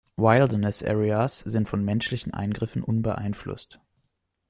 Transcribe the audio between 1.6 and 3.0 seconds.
von menschlichen Eingriffen